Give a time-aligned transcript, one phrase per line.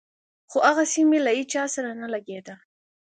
[0.51, 2.55] خو هغسې مې له هېچا سره نه لګېده.